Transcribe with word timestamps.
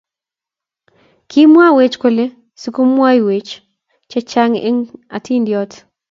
Kimwawech 1.29 1.95
kole 2.01 2.25
sikomwaiwech 2.61 3.51
chechang 4.11 4.53
eng 4.67 4.79
atindoniot. 5.15 5.71